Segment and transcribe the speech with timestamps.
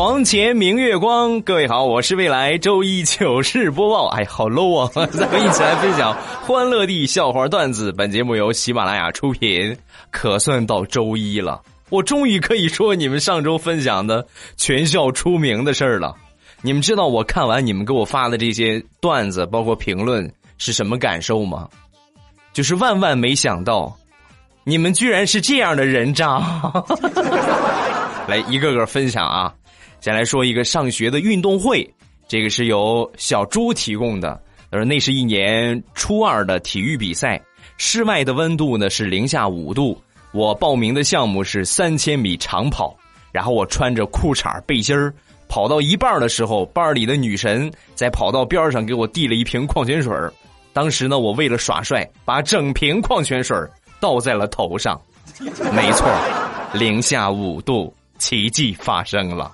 [0.00, 4.08] 床前明月光，各位好，我是未来周一糗事播报。
[4.08, 4.88] 哎，好 low 啊！
[5.12, 7.92] 咱们一起来分享欢乐地笑话段子。
[7.92, 9.76] 本节目由喜马拉雅出品，
[10.10, 11.60] 可算到周一了，
[11.90, 16.16] 我终于可以说你们上周分享的全校出名的事儿了。
[16.62, 21.68] 你们知道我看完你们给我发的这些段子，包括评论是什么感受吗？
[22.54, 23.94] 就是万万没想到，
[24.64, 26.40] 你们居然是这样的人渣！
[28.26, 29.52] 来，一个个分享啊。
[30.00, 31.88] 先来说一个上学的运动会，
[32.26, 34.40] 这个是由小猪提供的。
[34.70, 37.40] 他说那是一年初二的体育比赛，
[37.76, 40.00] 室外的温度呢是零下五度。
[40.32, 42.96] 我报名的项目是三千米长跑，
[43.32, 45.12] 然后我穿着裤衩背心儿
[45.48, 50.14] 跑到一半的时候，班里的女神在跑道边上给我递了一瓶矿泉水
[50.72, 53.56] 当时呢，我为了耍帅，把整瓶矿泉水
[53.98, 55.00] 倒在了头上。
[55.74, 56.08] 没错，
[56.72, 59.50] 零下五度，奇迹发生了。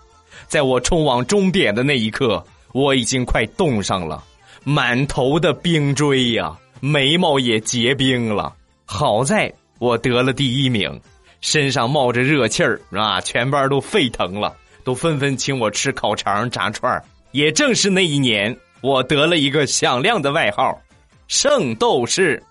[0.47, 4.23] 在我冲往终点的那一刻，我已经快冻上了，
[4.65, 8.55] 满头的冰锥呀，眉毛也结冰了。
[8.85, 11.01] 好在我得了第一名，
[11.41, 20.81] 身上冒着热气儿啊，全班都沸腾了，都纷纷请我吃烤肠、炸串也正是那一年，我得了一个响亮的外号——
[21.29, 22.43] 圣斗士。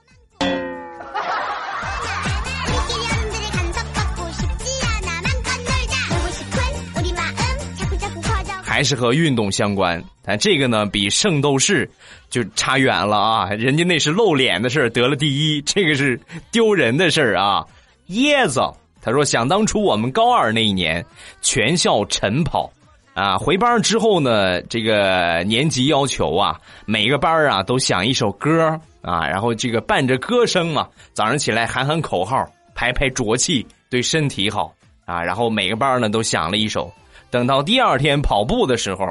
[8.75, 11.89] 还是和运动相关，但这个呢比圣斗士
[12.29, 13.49] 就差远了啊！
[13.51, 16.19] 人家那是露脸的事得了第一，这个是
[16.51, 17.65] 丢人的事儿啊！
[18.09, 18.59] 椰子
[19.01, 21.05] 他说，想当初我们高二那一年，
[21.41, 22.69] 全校晨跑，
[23.13, 34.73] 啊，回班之后呢，这个年级要求啊，每个班啊都想一首歌啊，然后这个伴着歌声嘛，早上起来喊喊口号，排排浊气，对身体好
[35.05, 36.91] 啊，然后每个班呢都想了一首。
[37.29, 39.07] 等到第二天跑步的时候，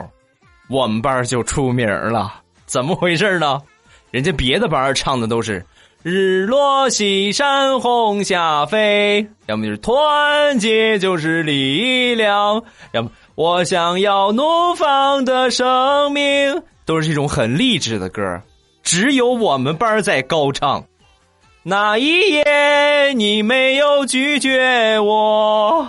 [0.68, 2.40] 我们班就出名了。
[2.66, 3.60] 怎么回事呢？
[4.10, 5.64] 人家别的班唱的都是
[6.02, 14.42] “日落西山红霞飞”，要么就是“团结就是力量”，要么“我想要怒
[14.76, 18.40] 放的生命”，都是这种很励志的歌。
[18.82, 20.84] 只有我们班在高唱。
[21.62, 25.88] 那一夜，你没有拒绝我。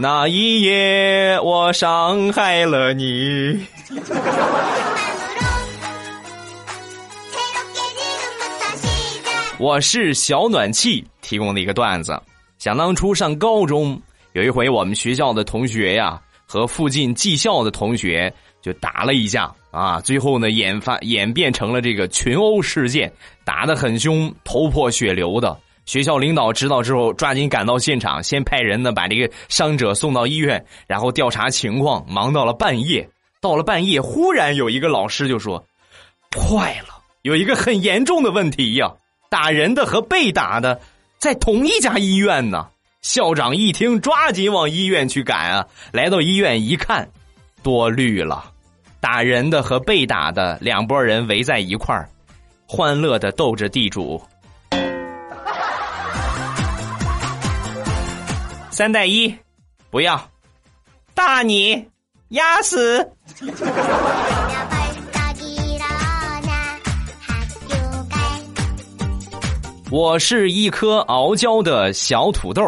[0.00, 3.66] 那一夜，我伤害了你。
[9.58, 12.16] 我是小暖气提供的一个段子。
[12.58, 14.00] 想当初上高中，
[14.34, 18.32] 有一回我们学校的同学呀，和附近技校的同学
[18.62, 23.12] 就打了一架啊，最后呢演发演变成了这个群殴事件，
[23.44, 25.58] 打得很凶，头破血流的。
[25.88, 32.04] 学校领导知道之后，抓紧赶到现场，先派人呢把这个伤者送到医院，然后调查情况。
[32.06, 33.08] 忙到了半夜，
[33.40, 35.64] 到了半夜，忽然有一个老师就说
[36.36, 36.88] ：“坏了，
[37.22, 38.92] 有一个很严重的问题呀！
[39.30, 40.78] 打人的和被打的
[41.18, 42.68] 在同一家医院呢。”
[43.00, 45.66] 校长一听，抓紧往医院去赶啊！
[45.92, 47.08] 来到医院一看，
[47.62, 48.52] 多虑了，
[49.00, 52.10] 打人的和被打的两拨人围在一块儿，
[52.66, 54.20] 欢乐的斗着地主。
[58.78, 59.36] 三带一，
[59.90, 60.30] 不要
[61.12, 61.84] 大你，
[62.28, 63.04] 压死！
[69.90, 72.62] 我是一颗傲娇的小土豆。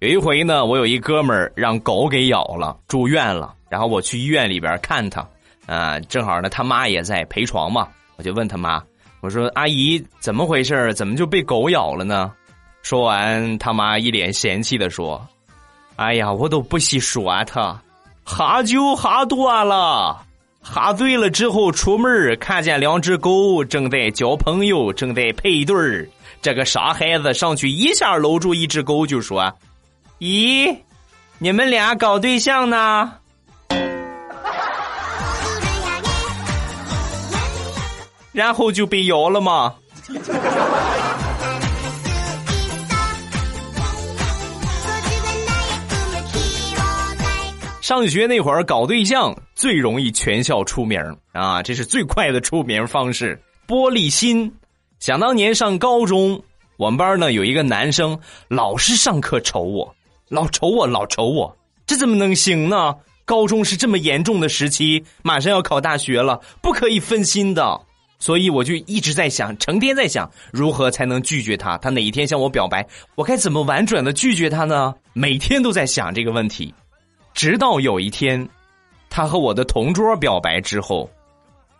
[0.00, 3.54] 有一回呢，我有一哥们儿让狗给咬了，住院了。
[3.70, 5.24] 然后我去医院里边看他，
[5.66, 7.86] 啊，正好呢他妈也在陪床嘛，
[8.16, 8.82] 我就问他妈，
[9.20, 10.92] 我说阿姨怎么回事？
[10.94, 12.32] 怎么就被狗咬了呢？
[12.82, 15.24] 说完，他妈一脸嫌弃的说。
[15.96, 17.80] 哎呀，我都不细说他，
[18.24, 20.20] 喝酒喝多了，
[20.60, 26.08] 喝醉了之后出门看见两只狗正在交朋友，正在配对儿。
[26.42, 29.52] 这个傻孩子上去一下搂住一只狗就说
[30.20, 30.76] ：“咦，
[31.38, 33.12] 你们俩搞对象呢？”
[38.32, 39.74] 然后就被咬了吗？
[47.84, 50.98] 上学那会儿搞对象，最容易全校出名
[51.32, 53.38] 啊，这是最快的出名方式。
[53.68, 54.50] 玻璃心，
[55.00, 56.42] 想当年上高中，
[56.78, 59.94] 我们班呢有一个男生，老是上课瞅我，
[60.30, 61.54] 老瞅我，老瞅我，
[61.86, 62.94] 这怎么能行呢？
[63.26, 67.78] 高中是这么严重的时期，马上要考大学了，不可以分心的。
[68.18, 71.76] 所以我就一直在想，成天在想如何才能拒绝他。
[71.76, 74.94] 他哪一天向我表白，我该怎么婉转的拒绝他呢？
[75.12, 76.72] 每天都在想这个问题，
[77.34, 78.48] 直到有一天，
[79.10, 81.10] 他和我的同桌表白之后，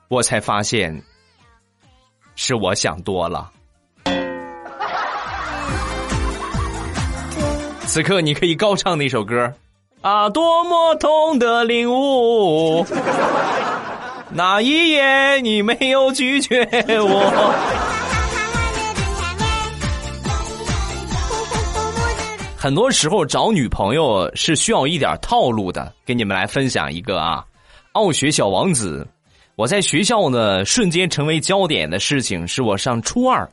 [0.08, 1.00] 我才发现。
[2.36, 3.48] 是我想多了。
[7.86, 9.52] 此刻你可以高唱那首歌，
[10.00, 12.84] 啊，多么痛的领悟！
[14.30, 16.66] 那一夜你没有拒绝
[16.98, 17.83] 我。
[22.64, 27.44] 很多时候找女朋友是需要一点套路的，给你们来分享一个啊，
[27.92, 29.06] 傲雪小王子。
[29.54, 33.46] 我在学校呢，瞬间成为焦点的事情是我上初二，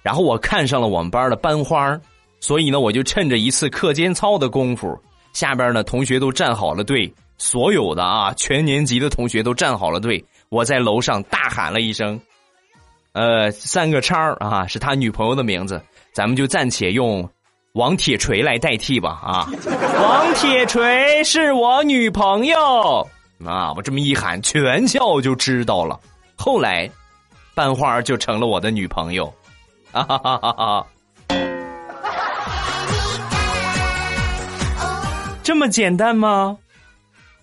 [0.00, 2.00] 然后我看上了我们班的班花，
[2.40, 4.98] 所以呢，我就趁着一次课间操的功夫，
[5.34, 12.18] 下边呢同学都站好了队，所有的啊全年级的同学都站好了队，我在楼上大喊了一声，
[13.12, 15.78] 呃，三个叉啊，是他女朋友的名字，
[16.14, 17.28] 咱们就暂且用
[17.76, 19.46] 王铁锤来代替吧啊，
[20.02, 23.06] 王铁锤是我女朋友。
[23.44, 23.70] 啊！
[23.76, 26.00] 我这么一喊，全校就知道了。
[26.36, 26.90] 后来，
[27.54, 29.26] 班花就成了我的女朋友。
[29.92, 30.86] 啊哈哈哈哈！
[35.42, 36.56] 这么简单吗？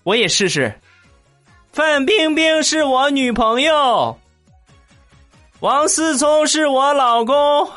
[0.02, 0.74] 我也试试。
[1.72, 4.18] 范冰冰是我女朋友，
[5.60, 7.68] 王思聪是我老公。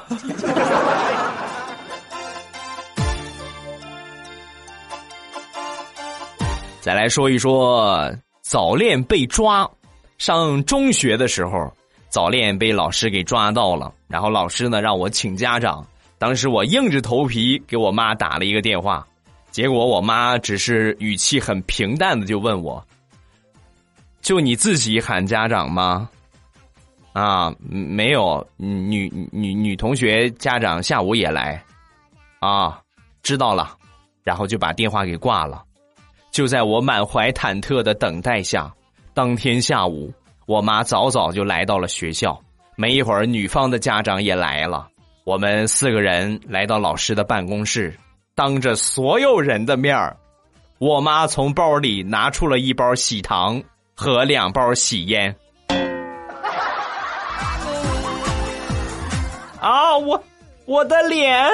[6.88, 8.10] 再来说一说
[8.42, 9.70] 早恋被抓。
[10.18, 11.70] 上中学的时候，
[12.08, 15.86] 早恋被老师给抓到了，然后老师呢让我请家长。
[16.18, 18.46] 当时我硬着头皮给我妈打了。
[18.46, 19.06] 一个电话，
[19.52, 22.82] 结果我妈只是语气很平淡的就问我
[24.24, 26.10] ：“就你自己喊家长吗？”
[27.12, 31.62] 啊，没有，女女女同学家长下午也来。
[32.40, 32.80] 啊，
[33.24, 33.76] 知道了，
[34.24, 35.66] 然后就把电话给挂了。
[36.38, 38.72] 就在我满怀忐忑的等待下，
[39.16, 40.14] 当天下午，
[40.46, 42.40] 我妈早早就来到了学校。
[42.76, 44.88] 没一会儿，女方的家长也来了。
[45.24, 47.98] 我们四个人来到老师的办公室，
[48.36, 50.16] 当着所有人的面儿，
[50.78, 53.60] 我妈从包里拿出了一包喜糖
[53.96, 55.36] 和两包喜烟。
[59.60, 60.24] 啊，我
[60.66, 61.50] 我的脸！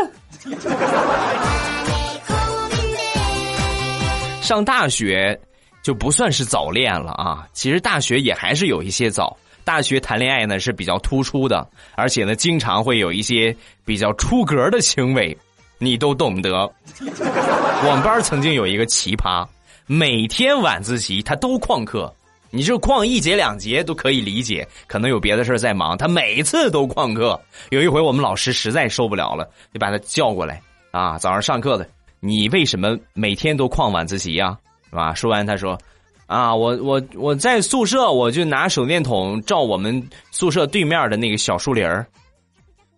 [4.44, 5.40] 上大学
[5.82, 7.48] 就不算是早恋了啊！
[7.54, 9.38] 其实大学也还是有一些早。
[9.64, 13.56] 大学谈恋爱呢是比较突出的，而且呢经常会有一些
[13.86, 15.36] 比较出格的行为，
[15.78, 16.70] 你都懂得。
[17.00, 19.48] 我们班曾经有一个奇葩，
[19.88, 22.14] 每天晚自习他都旷课，
[22.50, 27.40] 你就旷一节两节都可以理解，可能有别的事在忙，他每次都旷课。
[27.70, 30.62] 有一回我们老师实在受不了了，就把他叫过来
[30.92, 31.88] 啊，早上上课的。
[32.26, 34.58] 你为什么每天都旷晚自习呀？
[34.90, 35.14] 是吧？
[35.14, 35.78] 说完，他说
[36.26, 40.02] ：“啊，我我我在宿舍，我就拿手电筒照我们
[40.32, 42.08] 宿舍对面的那个小树林儿。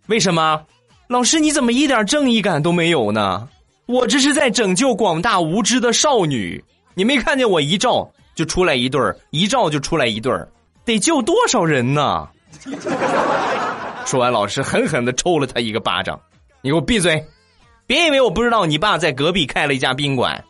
[0.06, 0.62] 为什么？
[1.08, 3.48] 老师，你怎么一点正义感都没有呢？
[3.86, 6.62] 我这是在拯救广大无知的少女。
[6.94, 10.48] 你没看见我一照就出来一对儿，一照就出来一对儿，
[10.84, 12.28] 得救多少人呢？”
[14.06, 16.16] 说完，老师狠狠的抽了他一个巴掌
[16.62, 17.20] ：“你给我闭嘴！”
[17.86, 20.42] 别以为我不知道，你爸在隔壁开了一家宾馆，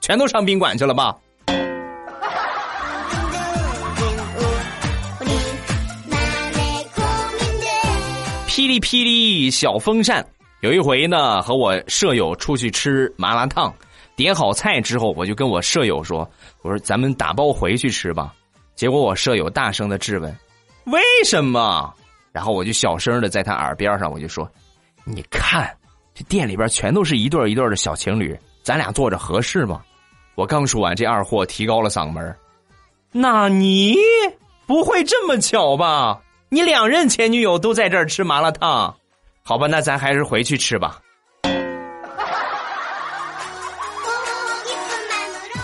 [0.00, 1.16] 全都上宾馆去了吧？
[8.46, 10.24] 霹雳霹雳小风扇，
[10.60, 13.74] 有一回呢，和我舍友出去吃麻辣烫，
[14.14, 16.30] 点好菜之后，我就跟我舍友说
[16.62, 18.32] ：“我说咱们打包回去吃吧。”
[18.76, 20.32] 结果我舍友大声的质问
[20.86, 21.92] ：“为什么？”
[22.30, 24.48] 然后我就小声的在他耳边上我就说
[25.02, 25.68] ：“你看。”
[26.14, 29.82] 这店里边全都是一对一对的小情侣，咱俩坐着合适吗？
[30.36, 32.36] 我刚说完，这二货提高了嗓门
[33.12, 33.96] 那你
[34.66, 36.20] 不会这么巧吧？
[36.48, 38.94] 你两任前女友都在这儿吃麻辣烫，
[39.42, 39.66] 好吧？
[39.66, 41.00] 那咱还是回去吃吧。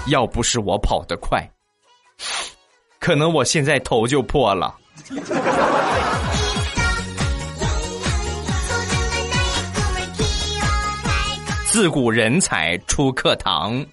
[0.09, 1.49] 要不是我跑得快，
[2.99, 4.77] 可能我现在头就破了。
[11.71, 13.87] 自古人才出课堂，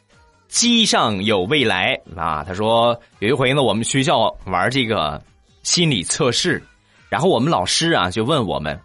[0.47, 2.43] 机上有未来啊！
[2.43, 5.21] 他说有一回呢，我们学校玩这个
[5.61, 6.59] 心理测试，
[7.07, 8.77] 然后我们老师啊就问我们：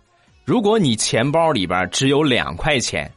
[0.45, 3.11] 如果你钱包里边只有两块钱，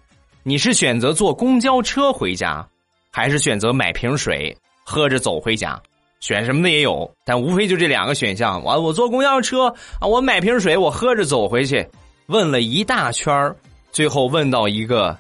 [0.43, 2.65] 你是选择坐公交车回家，
[3.11, 4.55] 还是选择买瓶水
[4.85, 5.77] 喝着走回家？
[6.21, 8.63] 选什么的也有，但无非就这两个选项。
[8.63, 9.67] 我我坐公交车
[9.99, 11.85] 啊，我买瓶水，我喝着走回去。
[12.27, 13.53] 问了一大圈
[13.91, 15.13] 最后问到一个。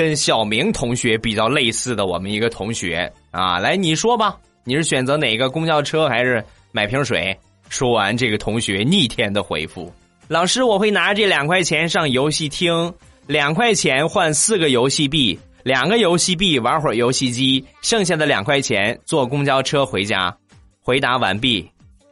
[0.00, 6.42] 跟小明同学比较类似的，我们一个同学啊，来你说吧，你是选择哪个公交车还是
[6.72, 7.36] 买瓶水？
[7.68, 9.92] 说完，这个同学逆天的回复
[10.26, 12.90] ：“老师，我会拿这两块钱上游戏厅，
[13.26, 20.34] 两块钱换四个游戏币，两个游戏币玩会儿游戏机，剩下的两块钱坐公交车回家。”
[20.80, 21.70] 回答完毕。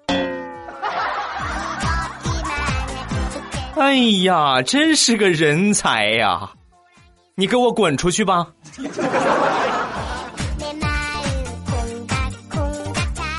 [3.80, 6.50] 哎呀，真是个人才呀！
[7.40, 8.48] 你给我滚出去吧！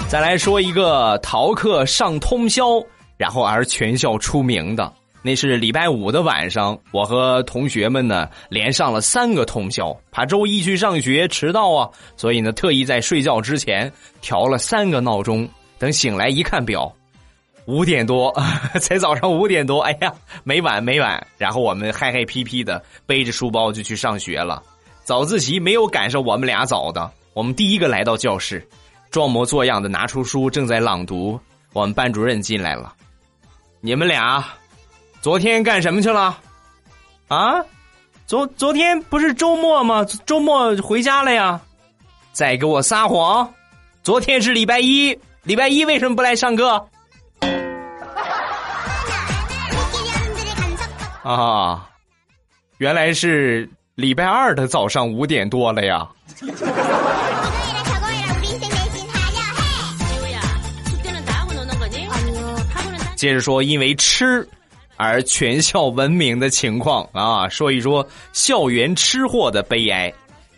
[0.08, 2.82] 再来说一个逃课上通宵，
[3.18, 13.91] 然后而全校出名的，那是礼拜五的晚上，我和同学们呢连上了三个通宵，怕周一去上学迟到啊，所以呢特意在睡觉之前
[14.22, 15.46] 调了三个闹钟，
[15.77, 16.89] 等醒来一看表。
[17.69, 18.33] 五点多，
[18.81, 20.11] 才早上五点多，哎呀，
[20.43, 21.27] 没晚没晚。
[21.38, 24.63] 然后我们嗨嗨皮皮的背着书包就去上学了。
[25.03, 28.67] 早自习没有赶上我们俩早的，我们第一个来到教室，
[29.11, 31.39] 装模作样的拿出书正在朗读。
[31.71, 32.91] 我们班主任进来了，
[33.81, 34.43] 你们俩
[35.21, 36.39] 昨天干什么去了？
[37.27, 37.63] 啊，
[38.25, 40.03] 昨昨天不是周末吗？
[40.25, 41.61] 周末回家了呀。
[42.31, 43.53] 再给我撒谎，
[44.01, 46.83] 昨天是礼拜一，礼拜一为什么不来上课？
[51.21, 51.89] 啊，
[52.77, 56.07] 原来是礼拜二的早上五点多了呀！
[63.15, 64.47] 接着说，因为吃
[64.95, 70.13] 而全校闻名的情况啊，说一说校园吃货的悲哀。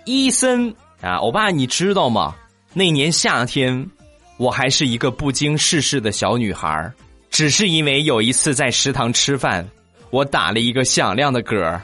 [0.06, 2.36] 伊森啊，欧巴，你知道吗？
[2.74, 3.90] 那年夏天，
[4.38, 6.92] 我还是一个不经世事的小女孩，
[7.32, 9.68] 只是因为有一次在食堂吃饭。
[10.12, 11.82] 我打了一个响亮的嗝儿，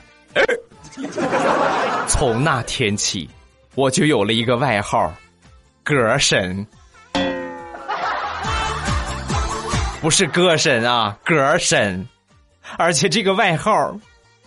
[2.07, 3.29] 从那天起，
[3.73, 5.13] 我就有了一个外号——
[5.85, 6.67] 嗝神，
[10.01, 12.05] 不是歌神啊，嗝神，
[12.77, 13.97] 而且这个外号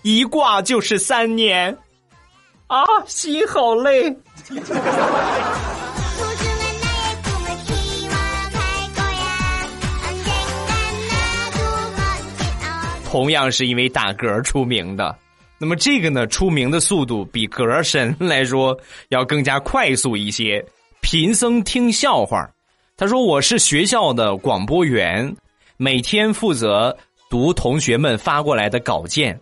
[0.03, 1.79] 一挂就是三年，
[2.67, 4.15] 啊，心好累。
[13.11, 15.19] 同样是因为打嗝出名的，
[15.59, 20.65] 那么这个呢，出名的速度比嗝神来说要更加快速一些。
[21.01, 22.49] 贫僧听笑话，
[22.97, 25.35] 他说我是学校的广播员，
[25.77, 26.97] 每天负责
[27.29, 29.37] 读同学们发过来的稿件。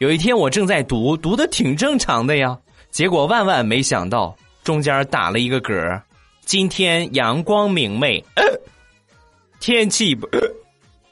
[0.00, 2.54] 有一天我正在读，读的挺正常的呀，
[2.90, 5.98] 结果万万没想到中间打了一个嗝。
[6.44, 8.22] 今天阳光明媚，
[9.60, 10.14] 天气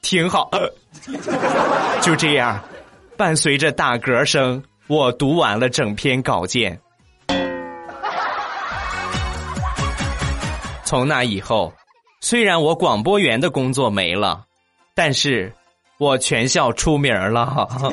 [0.03, 0.51] 挺好。
[2.03, 2.63] 就这样，
[3.17, 6.79] 伴随着打嗝声，我读完了整篇稿件。
[10.85, 11.73] 从那以后，
[12.21, 14.45] 虽然我广播员的工作没了，
[14.95, 15.53] 但是
[15.99, 17.69] 我全校出名了。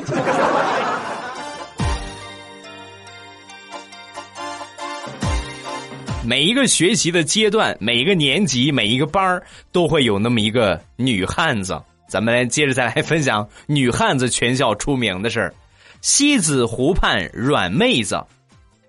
[6.22, 9.42] 每一个学习的阶段，每一个年级，每一个班
[9.72, 11.80] 都会有那么一个女汉子。
[12.10, 15.54] 咱们接着再来分享女汉子全校出名的事儿。
[16.00, 18.20] 西子湖畔软妹子，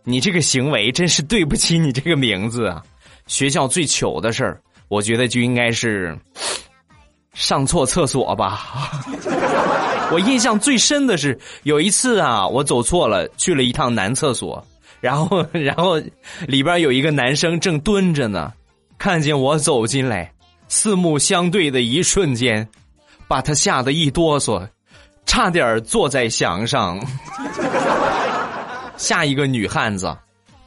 [0.04, 2.84] 你这个行为真是对不起你这个名字啊！
[3.28, 6.18] 学校最糗的事儿，我觉得就应该是
[7.34, 8.90] 上错厕所吧。
[10.12, 14.66] 我印象最深的是有一次啊，我走错了，去了一趟男厕所，
[15.00, 16.02] 然后然后
[16.48, 18.52] 里边有一个男生正蹲着呢，
[18.98, 20.34] 看见我走进来，
[20.68, 22.68] 四目相对的一瞬间。
[23.32, 24.68] 把他吓得一哆嗦，
[25.26, 27.00] 差点坐在墙上。
[29.00, 30.14] 下一个女汉子，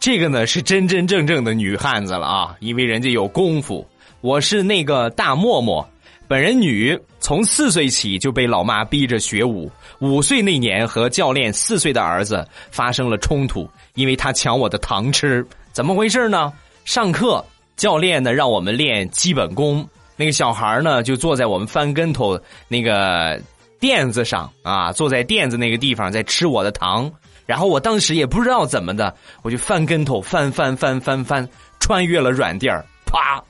[0.01, 3.87] 这个呢是真真正正的女汉子了啊，因为人家有功夫。
[4.23, 5.85] 我是那个大嬷嬷，
[6.27, 9.71] 本人女，从四岁起就被老妈逼着学舞。
[9.99, 15.47] 五岁那年和教练四岁的儿子发生了冲突，因为他抢我的糖吃。
[15.71, 16.51] 怎么回事呢？
[16.87, 17.45] 上课
[17.77, 19.87] 教练呢让我们练基本功。
[20.17, 23.41] 那个小孩呢，就坐在我们翻跟头那个
[23.81, 27.11] 垫子上啊，坐在垫子那个地方在吃我的糖。
[27.47, 31.47] 然后我当时也不知道怎么的，我就翻跟头翻翻翻翻翻，
[31.79, 33.43] 穿越了软垫儿，啪，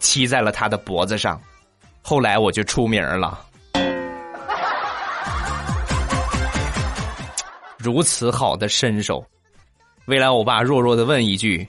[0.00, 1.40] 骑在了他的脖子上。
[2.02, 3.40] 后来我就出名了。
[7.78, 9.24] 如此好的身手，
[10.06, 11.64] 未来我爸弱弱的问一句：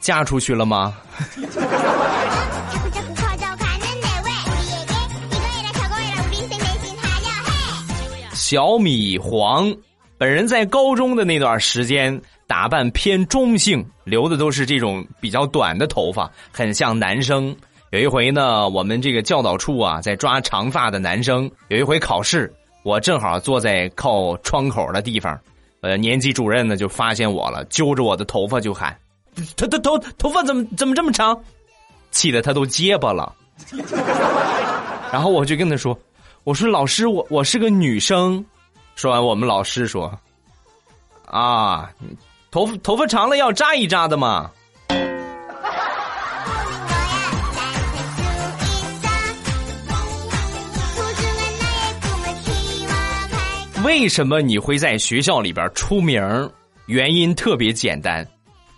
[0.00, 0.96] 嫁出去了吗？
[8.46, 9.74] 小米黄，
[10.18, 17.56] 本人在高中的那段时间打扮偏中性，留的都是这种比较短的头发，很像男生。
[17.90, 21.50] 有一回呢，我们这个教导处啊在抓长发的男生。
[21.68, 25.40] 有一回考试，我正好坐在靠窗口的地方，
[25.80, 28.94] 呃，年级主任呢就发现我了，揪着我的头发就喊
[29.56, 31.34] ：“头头头头发怎么怎么这么长？”
[32.12, 33.34] 气得他都结巴了。
[35.10, 35.98] 然后我就跟他说。
[36.44, 38.44] 我说老师，我我是个女生。
[38.96, 40.12] 说完，我们老师说
[41.24, 41.90] ：“啊，
[42.50, 44.50] 头发头发长了要扎一扎的嘛。”
[53.82, 56.22] 为什么你会在学校里边出名？
[56.86, 58.26] 原因特别简单，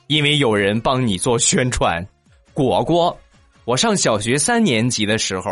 [0.07, 2.07] 因为有人帮你做宣传。
[2.55, 3.19] 果果，
[3.65, 5.51] 我上小学三年级的时候。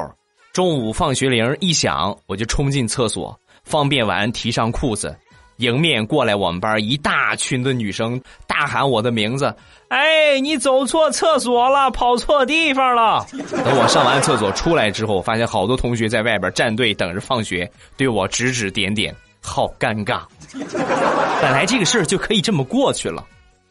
[0.55, 5.13] 中午放学铃一响，我就冲进厕所，方便完提上裤子，
[5.57, 9.53] 迎面过来我们班一大群的女生，大喊我的名字
[9.91, 13.27] ：“哎，你走错厕所了，跑错地方了！”
[13.65, 20.23] 等我上完厕所出来之后，发现好多同学在外边站队等着放学，对我指指点点，好尴尬。
[20.55, 23.27] 本来这个事儿就可以这么过去了，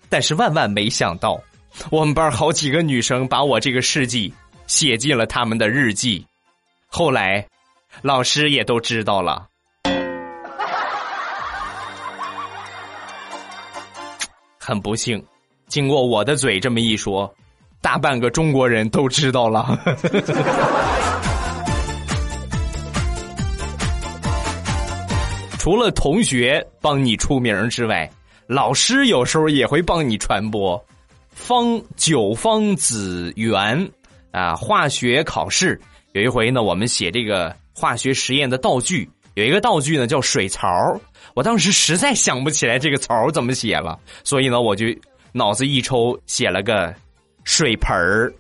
[0.09, 1.41] 但是万万没想到，
[1.89, 4.33] 我们班好几个女生把我这个事迹
[4.67, 6.25] 写进了他们的日记。
[6.95, 7.43] 后来，
[8.03, 9.47] 老师也都知道了。
[14.59, 15.25] 很不幸，
[15.67, 17.33] 经过我的嘴这么一说，
[17.81, 19.75] 大半个中国人都知道了。
[25.57, 28.07] 除了同学帮你出名之外，
[28.45, 30.79] 老师有时候也会帮你传播。
[31.31, 33.91] 方九方子元
[34.29, 35.81] 啊，化学考试。
[36.13, 40.69] 有一回呢，我们写这个化学实验的道具，有一个道具呢叫水槽
[41.33, 44.85] 我当时实在想不起来这个槽怎么写了，所以呢，我就
[45.31, 46.93] 脑子一抽，写了个
[47.43, 48.31] 水盆儿。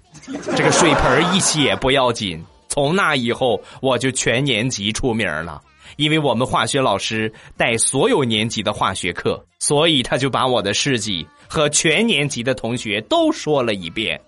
[0.55, 5.59] 这个水盆儿一写不要紧，从那以后我就全年级出名了，
[5.97, 14.21] 因为我们化学老师带所有年级的化学课，所以他就把我的事迹和全年级的同学都说了一遍。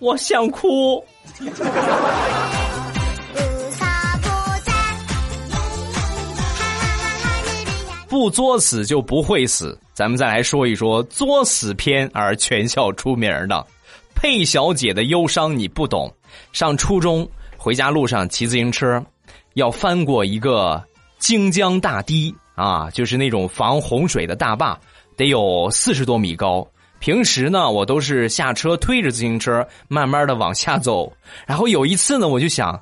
[0.00, 1.04] 我想哭。
[8.08, 9.78] 不作死就不会死。
[9.92, 13.66] 咱们再来说一说作死篇而全校出名的
[14.14, 16.12] 佩小姐的忧伤，你不懂。
[16.52, 19.04] 上初中回家路上骑自行车，
[19.54, 20.82] 要翻过一个
[21.18, 24.78] 京江大堤啊，就是那种防洪水的大坝，
[25.16, 26.66] 得有四十多米高。
[27.00, 31.12] 平时呢，我都是下车推着自行车，慢慢的往下走。
[31.46, 32.80] 然后有一次呢，我就想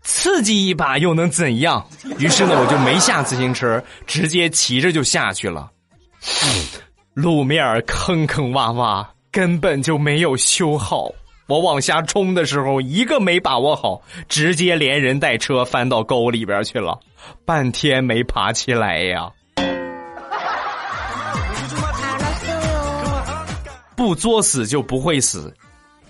[0.00, 1.84] 刺激一把又能怎样？
[2.18, 5.70] 于是呢，我就没下自行车，直接骑着就下去了。
[7.12, 11.10] 路面坑坑洼洼，根本就没有修好。
[11.48, 16.96] 我往下冲的时候，一个没把握好，直接连人带车翻到沟里边去了，
[17.44, 19.28] 半天没爬起来呀。
[24.10, 25.54] 不作死就不会死，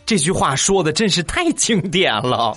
[0.06, 2.56] 这句话说的真是太经典了。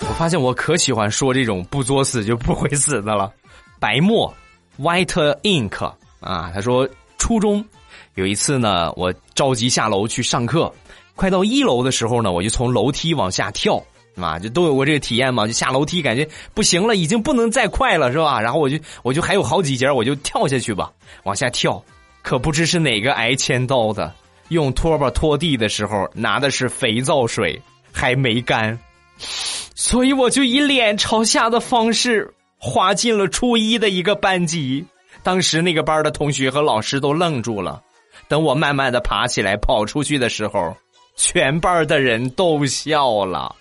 [0.00, 3.32] 我发现我可喜欢说这种不作死就不会死的了。
[3.78, 4.34] 白墨
[4.80, 5.84] ，White Ink
[6.18, 7.64] 啊，他说初中
[8.16, 10.74] 有一次呢，我着急下楼去上课，
[11.14, 13.80] 快到一楼的时候呢，我就从楼梯往下跳。
[14.16, 15.46] 啊，就都有过这个体验嘛？
[15.46, 18.40] 就下楼梯感觉不行了，已经不能再快了，是吧？
[18.40, 20.90] 然后我就我就还有好几节，我就跳下去吧，
[21.24, 21.82] 往下跳。
[22.22, 24.12] 可不知是哪个挨千刀的，
[24.48, 27.60] 用拖把拖地的时候拿的是肥皂水，
[27.92, 28.76] 还没干，
[29.74, 34.84] 所以我就以脸朝下的方式滑进了初一的一个班级。
[35.22, 37.80] 当时那个班的同学和老师都愣住了。
[38.28, 40.76] 等我慢慢的爬起来跑出去的时候，
[41.16, 43.54] 全班的人都笑了。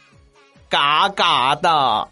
[0.67, 2.07] 嘎嘎的，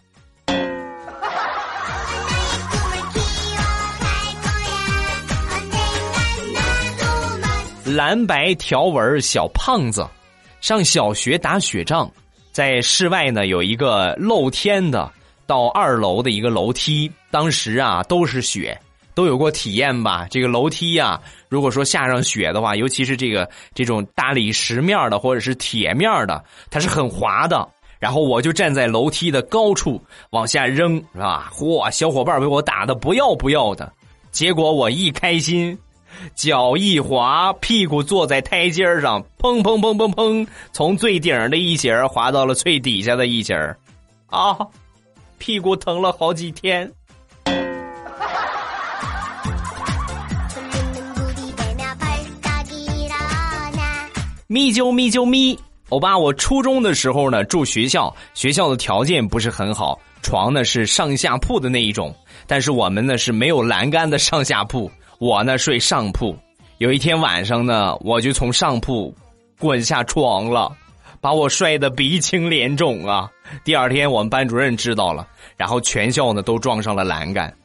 [7.84, 10.06] 蓝白条纹小胖子，
[10.60, 12.08] 上小学打雪仗，
[12.52, 15.10] 在室外呢有一个露天的
[15.46, 18.80] 到二楼的一个楼梯，当时啊都是雪，
[19.14, 20.28] 都有过体验吧？
[20.30, 27.68] 这个楼梯呀，如果说下上雪的话，尤其是这个这种大理石面的或者是铁面的，它是很滑的。
[28.04, 31.50] 然后我就站在楼梯的高处往下扔，是吧？
[31.54, 33.90] 嚯，小伙伴被我打的不要不要的，
[34.30, 35.78] 结果我一开心，
[36.34, 43.54] 脚一滑，屁股坐在台阶上，砰砰砰砰砰，从最顶的一节滑到了最底下的一节
[44.26, 44.58] 啊，
[45.38, 46.92] 屁股疼了好几天。
[54.46, 55.58] 咪啾咪啾咪。
[55.94, 62.12] 欧巴，我初中的时候呢，住学校，学校的条件不是很好，床呢是上下铺的那一种，
[62.48, 66.36] 但是我们呢是没有栏杆的上下铺，我呢睡上铺。
[66.78, 69.14] 有一天晚上呢，我就从上铺
[69.56, 70.76] 滚下床了，
[71.20, 73.30] 把我摔得鼻青脸肿啊！
[73.62, 75.24] 第二天我们班主任知道了，
[75.56, 77.56] 然后全校呢都撞上了栏杆。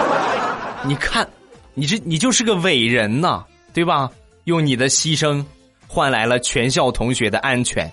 [0.82, 1.28] 你看，
[1.74, 3.44] 你这你就是个伟人呐，
[3.74, 4.10] 对吧？
[4.44, 5.44] 用你的牺牲。
[5.92, 7.90] 换来了全校同学的安全。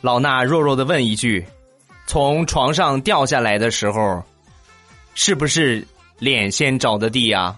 [0.00, 1.44] 老衲弱弱的问一句：
[2.06, 4.22] 从床上掉下来的时候，
[5.16, 5.84] 是不是
[6.20, 7.56] 脸先着的地呀？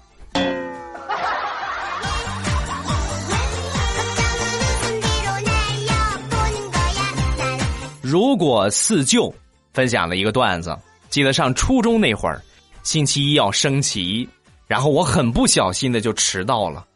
[8.00, 9.30] 如果四舅
[9.74, 10.74] 分享了一个段子，
[11.10, 12.40] 记得上初中那会儿，
[12.82, 14.26] 星期一要升旗，
[14.66, 16.86] 然后我很不小心的就迟到了。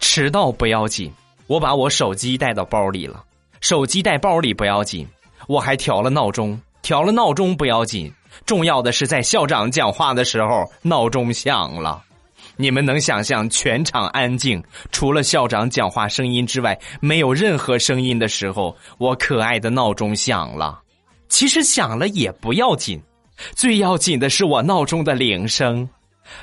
[0.00, 1.12] 迟到不要紧。
[1.52, 3.22] 我把我手机带到包里了，
[3.60, 5.06] 手机带包里不要紧，
[5.48, 8.10] 我还调了闹钟，调了闹钟不要紧，
[8.46, 12.02] 重要的是在校长讲话的时候闹钟响了。
[12.56, 20.80] 你们能想象全场安静，除了校长讲话声音之外没有任何声音的时候，我可爱的闹钟响了。
[21.28, 22.98] 其实响了也不要紧，
[23.54, 25.86] 最要紧的是我闹钟的铃声。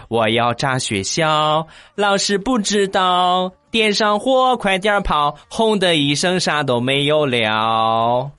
[0.08, 3.52] 我要炸学校，老师不知道。
[3.72, 5.38] 点上火，快点跑！
[5.48, 8.32] 轰的一声，啥都没有了。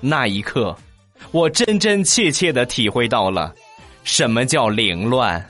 [0.00, 0.76] 那一刻，
[1.32, 3.52] 我真真切切的体会到了
[4.04, 5.44] 什么叫凌乱。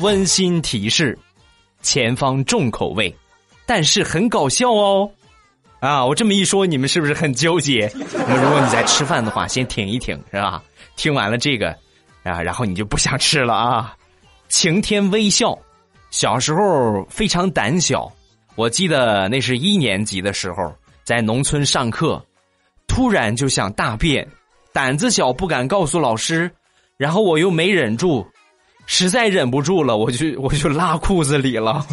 [0.00, 1.18] 温馨提示：
[1.82, 3.14] 前方重口味，
[3.66, 5.10] 但是很搞笑哦。
[5.84, 7.92] 啊，我这么一说，你们是不是很纠结？
[8.26, 10.62] 那么，如果你在吃饭的话，先停一停，是吧？
[10.96, 11.68] 听完了这个，
[12.22, 13.94] 啊，然后你就不想吃了啊。
[14.48, 15.54] 晴天微笑，
[16.10, 18.10] 小时候非常胆小。
[18.54, 22.24] 我记得那是一年级的时候，在农村上课，
[22.86, 24.26] 突然就想大便，
[24.72, 26.50] 胆子小不敢告诉老师，
[26.96, 28.26] 然后我又没忍住，
[28.86, 31.86] 实在忍不住了，我就 我就拉裤子里了。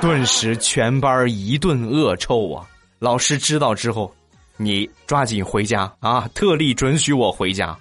[0.00, 2.66] 顿时全班一顿恶臭啊！
[2.98, 4.10] 老师知道之后，
[4.56, 6.26] 你抓紧回家啊！
[6.34, 7.76] 特例准许我回家。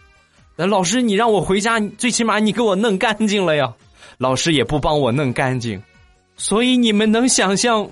[0.58, 3.74] 那老师，你让我回家，最起码你给我弄干净了呀。
[4.18, 5.82] 老师也不帮我弄干净，
[6.36, 7.90] 所以你们能想象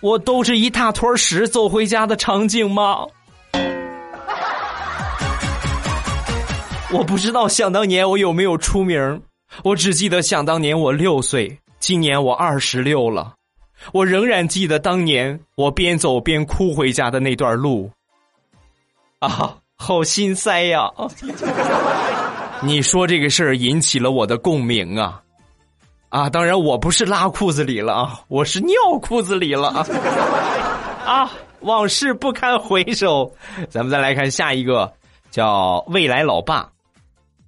[0.00, 3.06] 我兜着一大坨屎走回家的场景吗？
[6.90, 9.20] 我不知道想当年我有没有出名，
[9.62, 13.34] 我只记得想当年我六岁，今年我二十六了。
[13.90, 17.90] 我仍然记得当年我边走边哭回家的那段路，
[19.18, 20.88] 啊，好心塞呀！
[22.62, 25.20] 你说这个事儿引起了我的共鸣啊，
[26.10, 29.86] 啊，当然我不是拉裤子里了啊，我是尿裤子里了啊！
[31.04, 33.34] 啊，往事不堪回首，
[33.68, 34.92] 咱们再来看下一个，
[35.32, 36.70] 叫未来老爸，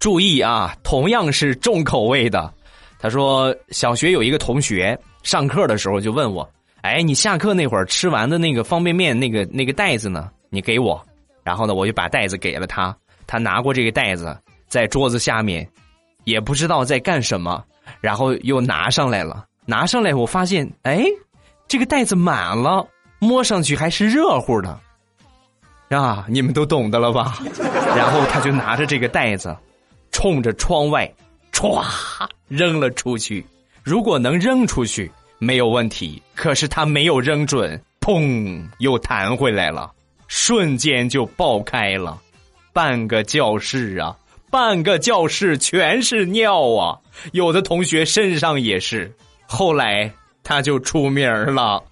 [0.00, 2.52] 注意啊，同样是重口味的，
[2.98, 4.98] 他说小学有一个同学。
[5.24, 6.48] 上课的时候就问我
[6.82, 10.30] ：“哎，你下课那会儿吃完的那个方便面那个那个袋子呢？
[10.50, 11.04] 你给我。”
[11.42, 12.96] 然后呢，我就把袋子给了他。
[13.26, 15.66] 他拿过这个袋子，在桌子下面，
[16.24, 17.64] 也不知道在干什么，
[18.00, 19.44] 然后又拿上来了。
[19.66, 21.04] 拿上来，我发现，哎，
[21.66, 22.86] 这个袋子满了，
[23.18, 24.78] 摸上去还是热乎的。
[25.88, 27.38] 啊，你们都懂得了吧？
[27.96, 29.56] 然后他就拿着这个袋子，
[30.12, 31.10] 冲着窗外，
[31.52, 31.82] 歘
[32.48, 33.44] 扔了出去。
[33.84, 39.92] 如果能扔出去没有问题，可是他没有扔准，砰，又弹回来了，
[40.26, 42.18] 瞬间就爆开了，
[42.72, 44.16] 半个教室啊，
[44.50, 46.96] 半个教室全是尿啊！
[47.32, 49.14] 有的同学身上也是，
[49.46, 50.10] 后来
[50.42, 51.82] 他就出名了，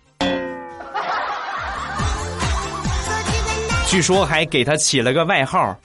[3.87, 5.79] 据说还给他起了个外号，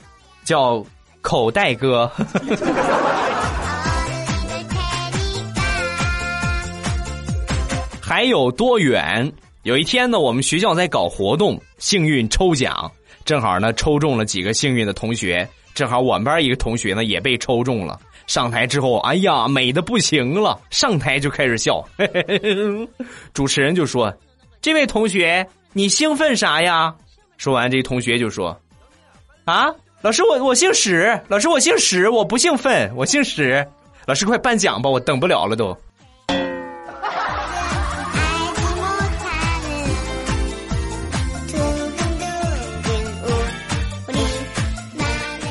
[0.46, 0.82] 叫
[1.20, 2.10] “口袋哥”。
[8.08, 9.30] 还有多远？
[9.64, 12.90] 有一天呢，我们学校在搞活动，幸运抽奖，
[13.26, 18.00] 正好呢抽中了几个幸运的同学，正好我们班一个同学呢也被抽中了。
[18.26, 21.86] 上台之后，哎呀，美的不行了，上台就开始笑。
[23.36, 24.14] 主持人就说
[24.62, 26.96] ：“这位同学，你兴奋啥呀？”
[27.36, 28.58] 说完，这同学就说
[29.44, 29.68] ：“啊，
[30.02, 33.68] 老师，我我姓史，老师我姓史，我不兴奋，我姓史。
[34.06, 35.78] 老师快颁奖吧，我等不了了都。”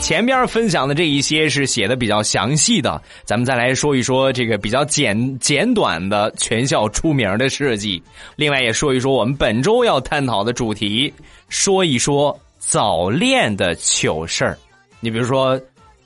[0.06, 8.00] 前边分享的这一些是写的比较详细的，咱们再来说一说这个比较简简短的全校出名的事迹。
[8.36, 11.12] 另外也说一说我们本周要探讨的主题，
[11.48, 14.56] 说一说早恋的糗事儿。
[15.00, 15.60] 你比如说，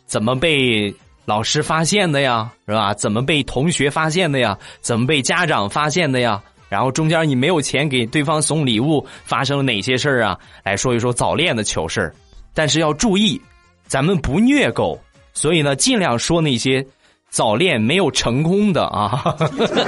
[0.07, 0.91] 怎么被
[1.27, 2.95] 老师发现的呀，是吧？
[2.95, 4.57] 怎么被同学发现的呀？
[4.81, 6.43] 怎么被家长发现的呀？
[6.71, 10.39] 然后中间你没有钱给对方送礼物，发生了哪些事儿啊？
[10.65, 12.15] 来说一说早恋的糗事儿，
[12.55, 13.39] 但是要注意。
[13.90, 14.96] 咱们不虐狗，
[15.35, 16.87] 所以呢，尽量说那些
[17.29, 19.37] 早恋没有成功的啊。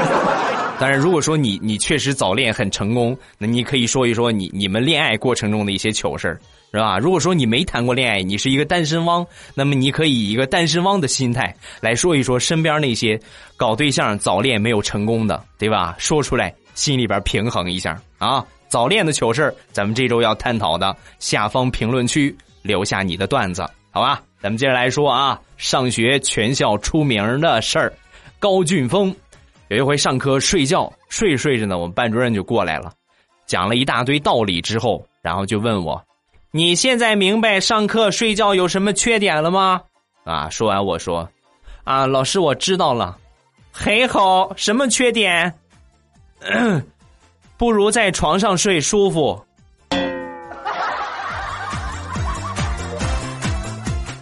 [0.80, 6.36] 当然，如果说你你确实早恋很成功，那你可以说一说你你们恋爱过程中的一些糗事
[6.72, 6.98] 是吧？
[6.98, 13.16] 如果说你没谈过恋爱，你是一个单身汪，那么你可以以一个单身汪的心态来说一说身边那些
[13.56, 15.94] 搞对象早恋没有成功的，对吧？
[15.96, 18.44] 说出来心里边平衡一下啊。
[18.66, 23.64] 早恋的糗事咱们这周要探讨的，下方评论区留下你的段子。
[23.94, 27.92] 好吧，咱们接着来说啊，上学全校出名的事儿。
[28.38, 29.14] 高俊峰
[29.68, 32.90] 有一回上课睡觉，睡睡着呢，我们班主任就过来了，
[33.46, 36.02] 讲了一大堆道理之后，然后就问我
[36.50, 39.82] ：“你现在明白上课睡觉有什么缺点了吗？”
[40.24, 41.28] 啊，说完我说
[41.84, 43.18] ：“啊，老师我知道了，
[43.70, 45.52] 很好，什么缺点？
[47.58, 49.38] 不如在床上睡舒服。”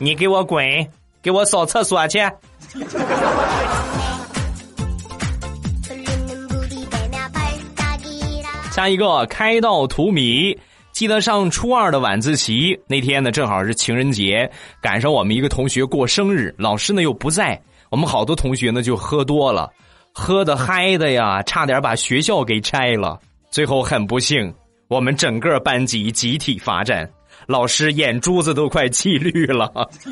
[0.02, 0.64] 你给我滚！
[1.20, 2.18] 给我扫厕所去。
[8.72, 10.58] 下一个开道图米，
[10.92, 17.60] 记得上初二的晚自习那天呢，正好是情人节，赶上我们一个同学过生日，老师呢又不在，
[17.90, 19.70] 我们好多同学呢就喝多了，
[20.14, 23.20] 喝的嗨的呀，差点把学校给拆了。
[23.50, 24.54] 最后很不幸，
[24.88, 27.06] 我们整个班级集体罚站。
[27.50, 29.68] 老师眼珠子都快气绿了。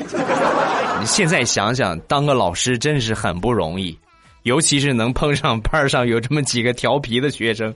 [0.99, 3.97] 你现在想想，当个老师真是很不容易，
[4.43, 7.73] 尤其是能碰上班上有这么几个调皮的学生，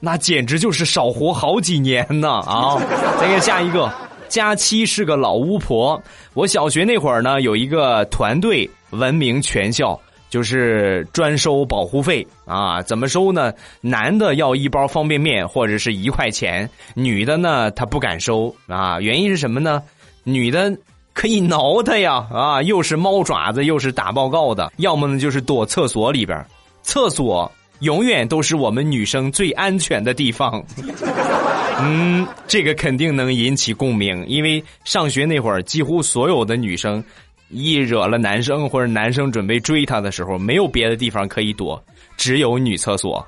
[0.00, 2.76] 那简直就是少活好几年呢啊！
[3.18, 3.90] 再看下一个，
[4.28, 5.98] 佳期是个老巫婆。
[6.34, 9.98] 我小学那会儿呢，有一个团队闻名全校。
[10.36, 12.82] 就是专收保护费啊？
[12.82, 13.54] 怎么收呢？
[13.80, 19.00] 男的要一包方便面或者是一块钱，女的呢她不敢收啊。
[19.00, 19.82] 原因是什么呢？
[20.24, 20.76] 女的
[21.14, 26.44] 可以挠他呀啊，又是猫爪子又是打报告的，要么呢就是躲厕所里边，
[26.82, 30.62] 厕所永远都是我们女生最安全的地方。
[31.80, 37.02] 嗯，这个肯定能引起共鸣，因为上学那会儿几乎所有的女生。
[37.48, 41.82] 一惹了男生或者男生准备追她的时候，没有别的地方可以躲，
[42.16, 43.24] 只有女厕所。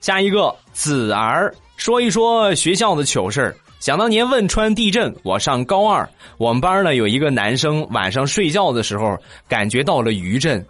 [0.00, 9.16] 下一个子儿说一说学校的糗事想当年汶川地震，我上高二，我们班呢有一个男生晚上睡觉的时候
[9.48, 10.64] 感觉到了余震，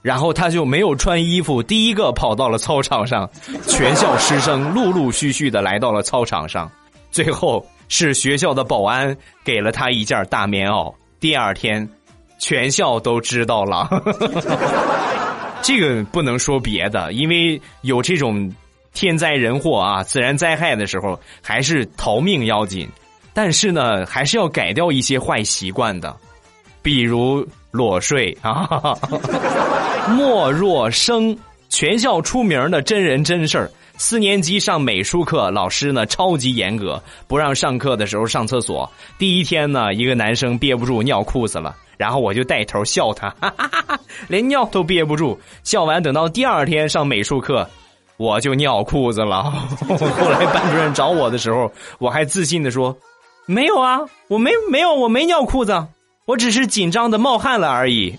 [0.00, 3.28] 然后他就没有穿衣服，第一个跑到了操场上，
[3.66, 6.70] 全校师生陆陆续续的来到了操场上，
[7.10, 11.88] 最后是学校的保安给了他一件大棉袄，第二天。
[12.38, 13.88] 全校都知道了，
[15.62, 18.50] 这个不能说别的，因为有这种
[18.94, 22.88] 天灾人祸啊、自然灾害的时候，还是逃命要紧。
[23.34, 26.16] 但是呢，还是要改掉一些坏习惯的，
[26.82, 28.96] 比如裸睡啊。
[30.16, 31.36] 莫若生，
[31.68, 33.70] 全校出名的真人真事儿。
[33.96, 38.90] 四年级上美术课，老师呢超级严格，不让上课的时候上厕所。
[39.18, 41.76] 第一天呢，一个男生憋不住尿裤子了。
[41.98, 45.38] 然后我就带头笑他，哈哈哈哈连尿都憋不住。
[45.64, 47.68] 笑完，等到第二天上美术课，
[48.16, 49.50] 我就尿裤子了。
[49.84, 52.96] 后来班主任找我的时候，我还自信的说
[53.44, 55.86] ：“没有啊，我没没有，我没尿裤子，
[56.24, 58.16] 我只是紧张的冒汗了而已。”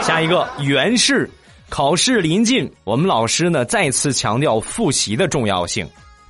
[0.00, 1.30] 下一个原氏，
[1.68, 5.86] 考试临近，我们老师呢再次强调复习的重要性，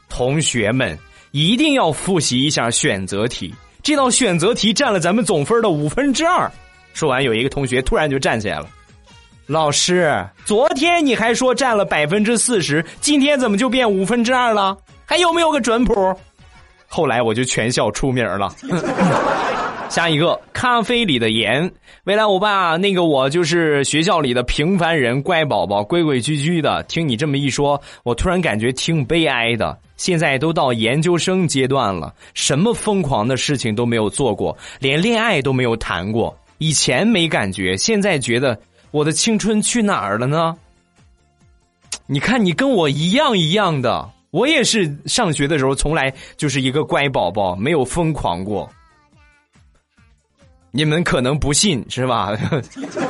[0.09, 0.99] 同学们
[1.31, 3.55] 一定要复习一下选择题。
[3.83, 6.51] 这道选择题占了咱们总分的五分之二。
[6.95, 8.67] 说完，有一个同学突然就站起来了
[9.47, 14.77] ：“老师，昨天你还说占了百分之四十，今天怎么就变五分之二了？
[15.05, 16.15] 还有没有个准谱？
[16.87, 18.55] 后来我就全校出名了。
[19.89, 21.71] 下一个，咖啡里的盐。
[22.05, 26.83] 未来欧巴，那个我就是学校里的平凡人，乖宝宝，规规矩矩的。
[26.85, 29.79] 听你这么一说，我突然感觉挺悲哀的。
[30.03, 36.37] 现在都到研究生阶段了，什么疯狂的事情都没有做过，连恋爱都没有谈过。
[36.59, 38.61] 以前没感觉，现在觉得。
[38.91, 40.57] 我的青春去哪儿了呢？
[42.07, 48.69] 你看，你跟我一样一样的，我也是上学的时候从来就是一个乖宝宝，没有疯狂过。
[50.73, 52.37] 你们可能不信是吧？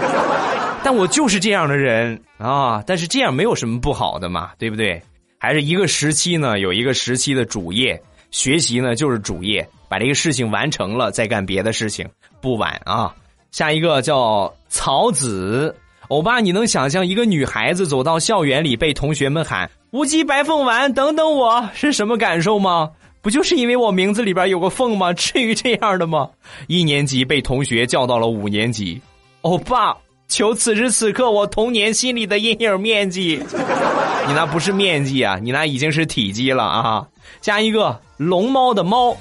[0.85, 2.83] 但我就是这样的人啊！
[2.87, 5.03] 但是这样没有什么不好的嘛，对不对？
[5.43, 8.01] 还是一个时期呢，有一个时期的主业，
[8.31, 12.09] 学习呢就是主业，把这个事情完成了，再干别的事情
[12.41, 13.13] 不晚啊。
[13.51, 15.75] 下一个叫曹子，
[16.07, 22.93] 欧巴，你能想象一个女孩子走到校园里被同学们喊“无极白凤丸，等等我”是什么感受吗？
[23.21, 25.13] 不就是因为我名字里边有个凤吗？
[25.13, 26.31] 至于这样的吗？
[26.69, 29.03] 一年级被同学叫到了五年级，
[29.41, 29.97] 欧巴，
[30.33, 33.39] 求此时此刻我童年心里的阴影面积。
[34.27, 37.07] 你那不是面积啊，你那已经是体积了啊！
[37.43, 39.15] 加一个龙猫的猫。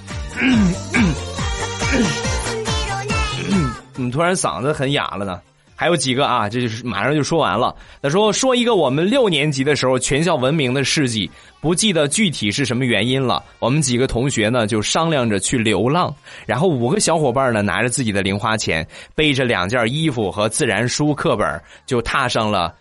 [3.93, 5.41] 怎 么突然嗓子很哑了呢？
[5.81, 7.75] 还有几个啊，这就是马上就说完了。
[8.03, 11.27] 他说说一个我们六年级的时候全校闻名的事迹，
[11.59, 13.43] 不记得具体是什么原因了。
[13.57, 16.13] 我们几个同学呢就商量着去流浪，
[16.45, 22.71] 然后五个小伙伴呢拿着自己的零花钱，背着两件衣服和自然书课本，就踏上了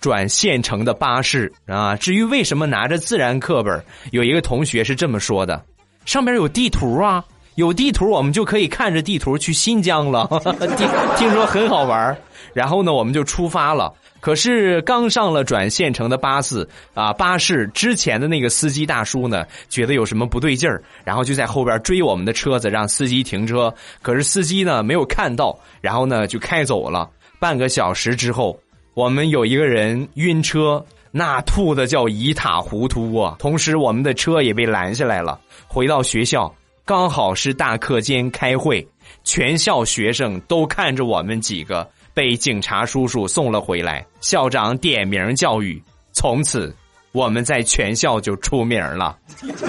[0.00, 1.94] 转县城的巴士啊。
[1.94, 5.64] 至于为什么拿着自然课本，有一个同学是这么说的：
[6.06, 7.24] 上边有地图啊。
[7.54, 10.28] 有地图，我们就可以看着地图去新疆了。
[10.78, 12.16] 听听说很好玩
[12.52, 13.92] 然后呢，我们就出发了。
[14.20, 23.72] 可是刚上了转县城的巴士啊，巴士之前的那个司机大叔呢，觉得有什么不对劲儿，然后就在后边追我们的车子，让司机停车。
[24.02, 27.08] 可是司机呢没有看到，然后呢就开走了。
[27.38, 28.58] 半个小时之后，
[28.94, 33.36] 我们有一个人晕车，那吐的叫一塌糊涂啊。
[33.38, 35.40] 同时，我们的车也被拦下来了。
[35.66, 36.52] 回到学校。
[36.84, 38.88] 刚好是大课间开会，
[39.22, 41.86] 全校学生都看着我们几个
[42.18, 44.04] 被警察叔叔送了回来。
[44.20, 46.74] 校长点名教育，从此
[47.12, 49.16] 我们在全校就出名了。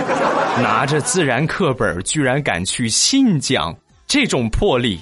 [0.57, 3.71] 拿着自然课本居然敢去新疆，
[4.07, 4.99] 这种魄力，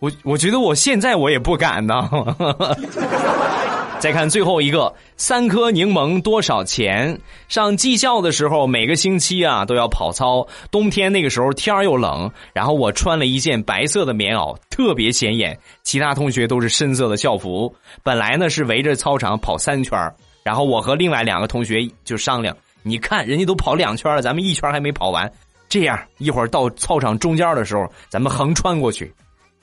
[0.00, 1.94] 我我觉得我现在我也不敢呢。
[4.00, 7.20] 再看最后一个，三颗柠檬多少钱？
[7.48, 10.46] 上技校的时候，每个星期啊都要跑操。
[10.70, 15.56] 冬天那个时候天又冷，然后我穿了一件白色的棉袄，特别显眼。
[15.82, 17.70] 其他同学都是深色的校服。
[18.02, 20.10] 本来呢是围着操场跑三圈，
[20.42, 25.30] 然后我和另外两个同学就商量：你看人家都跑两圈了，咱们一圈还没跑完，
[25.68, 29.12] 这样一会儿到操场中间的时候，咱们横穿过去。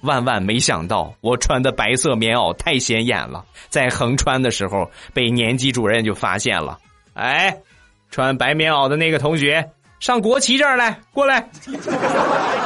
[0.01, 6.77] 万万没想到，我穿的白色棉袄太显眼了，在横穿的时候被年级主任就发现了。
[7.13, 7.57] 哎，
[8.11, 9.67] 穿白棉袄的那个同学，
[9.99, 11.49] 上国旗这儿来，过来。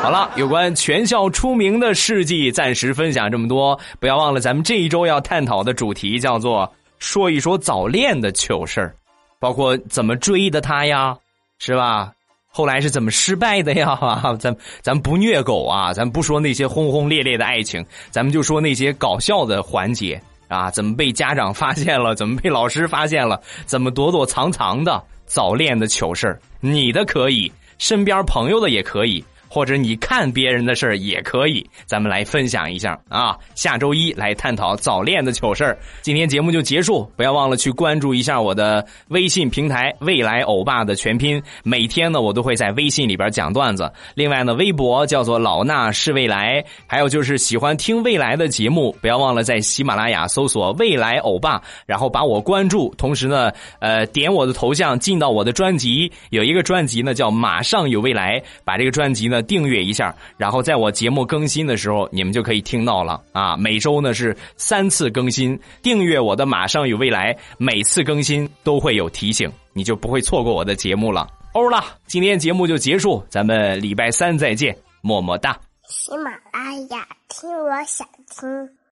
[0.02, 3.80] 好了，有关全校出名的事迹，暂时分享这么多。
[4.00, 8.94] 不要忘了，咱们这一周要探讨的主题叫做说一说早恋的糗事儿，
[9.40, 11.18] 包括怎么追的他呀，
[11.60, 12.12] 是吧？
[12.52, 13.98] 后来是怎么失败的呀？
[14.38, 29.24] 咱咱不虐狗啊，咱不说那些轰轰烈烈的爱情，咱们就说那些搞笑的环节啊，怎么被家长发现了， 怎么被老师发现了，怎么躲躲藏藏的早恋的糗事你的可以，身边朋友的也可以。
[29.54, 33.38] 或者你看别人的事儿也可以，咱们来分享一下啊！
[33.54, 35.78] 下周一来探讨早恋的糗事儿。
[36.02, 41.44] 今天节目就结束，不要忘了去关注一下我的微信平台“未来欧巴”的全拼。
[41.64, 43.92] 每天呢，我都会在微信里边讲段子。
[44.16, 46.64] 另外呢，微博叫做“老衲是未来”。
[46.88, 52.88] 还有就是喜欢听未来的节目，不要忘了在喜马拉雅搜索“未来欧巴”，然后把我关注。
[52.98, 59.41] 同时呢，呃，点我的头像进到我的专辑，有一个专辑呢叫《马上有未来》，把这个专辑呢。
[59.42, 63.56] 订阅一下，然后在我节目更新的时候，你们就可以听到了啊！
[63.58, 71.28] 每周呢是三次更新，订阅我的马上与未来，每次更新都会有提醒，你就不会错过我的节目了。
[71.54, 75.58] 欧了，今天节目就结束，咱们礼拜三再见，么么哒。
[75.88, 78.81] 喜马拉雅听，我想听。